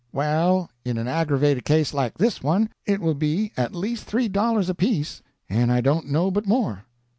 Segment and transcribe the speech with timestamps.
[0.11, 4.67] "Well, in an aggravated case like this one, it will be at least three dollars
[4.67, 6.85] apiece, and I don't know but more."